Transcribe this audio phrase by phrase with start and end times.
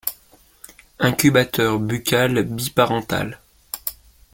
[1.07, 3.39] Incubateur buccal bi-parental.